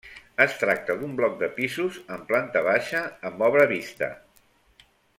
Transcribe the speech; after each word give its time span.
Es 0.45 0.53
tracta 0.61 0.95
d'un 1.01 1.11
bloc 1.19 1.35
de 1.43 1.49
pisos 1.59 1.99
en 2.15 2.25
planta 2.33 2.65
baixa 2.71 3.05
amb 3.31 3.47
obra 3.51 3.71
vista. 3.77 4.11